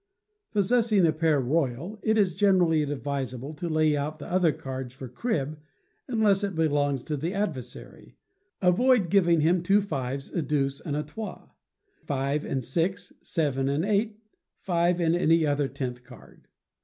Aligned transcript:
Possessing 0.51 1.05
a 1.05 1.11
pair 1.13 1.39
royal, 1.39 1.99
it 2.01 2.17
is 2.17 2.33
generally 2.33 2.81
advisable 2.81 3.53
to 3.53 3.69
lay 3.69 3.95
out 3.95 4.17
the 4.17 4.25
other 4.25 4.51
cards 4.51 4.95
for 4.95 5.07
crib, 5.07 5.59
unless 6.07 6.43
it 6.43 6.55
belongs 6.55 7.03
to 7.03 7.15
the 7.15 7.35
adversary. 7.35 8.17
Avoid 8.63 9.11
giving 9.11 9.41
him 9.41 9.61
two 9.61 9.79
fives, 9.79 10.31
a 10.31 10.41
deuce 10.41 10.79
and 10.81 10.95
a 10.95 11.03
trois, 11.03 11.49
five 12.03 12.43
and 12.43 12.63
six, 12.63 13.13
seven 13.21 13.69
and 13.69 13.85
eight, 13.85 14.17
five 14.59 14.99
and 14.99 15.15
any 15.15 15.45
other 15.45 15.67
tenth 15.67 16.03
card. 16.03 16.47